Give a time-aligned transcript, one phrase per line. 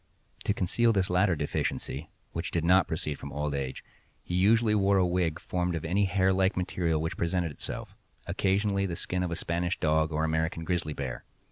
[0.45, 3.83] To conceal this latter deficiency, which did not proceed from old age,
[4.23, 8.95] he usually wore a wig formed of any hair like material which presented itself—occasionally the
[8.95, 11.23] skin of a Spanish dog or American grizzly bear.